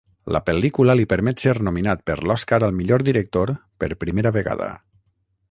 La 0.35 0.39
pel·lícula 0.45 0.95
li 0.99 1.03
permet 1.11 1.43
ser 1.43 1.53
nominat 1.67 2.01
per 2.11 2.15
l'Oscar 2.31 2.61
al 2.69 2.75
millor 2.79 3.07
director 3.11 3.53
per 3.85 3.91
primera 4.07 4.35
vegada. 4.41 4.73